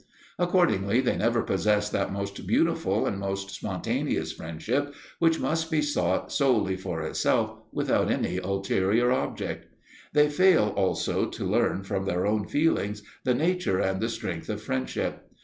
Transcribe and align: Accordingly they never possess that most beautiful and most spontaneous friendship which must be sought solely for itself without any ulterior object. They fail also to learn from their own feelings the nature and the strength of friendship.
Accordingly 0.39 0.99
they 0.99 1.15
never 1.15 1.43
possess 1.43 1.87
that 1.89 2.11
most 2.11 2.47
beautiful 2.47 3.05
and 3.05 3.19
most 3.19 3.51
spontaneous 3.51 4.31
friendship 4.31 4.95
which 5.19 5.39
must 5.39 5.69
be 5.69 5.83
sought 5.83 6.31
solely 6.31 6.75
for 6.75 7.03
itself 7.03 7.59
without 7.71 8.09
any 8.09 8.37
ulterior 8.39 9.11
object. 9.11 9.67
They 10.13 10.27
fail 10.27 10.73
also 10.75 11.27
to 11.29 11.45
learn 11.45 11.83
from 11.83 12.05
their 12.05 12.25
own 12.25 12.47
feelings 12.47 13.03
the 13.25 13.35
nature 13.35 13.77
and 13.77 14.01
the 14.01 14.09
strength 14.09 14.49
of 14.49 14.59
friendship. 14.59 15.29